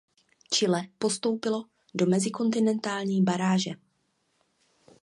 Chile 0.53 0.87
postoupilo 0.99 1.65
do 1.93 2.05
mezikontinentální 2.05 3.23
baráže. 3.23 3.71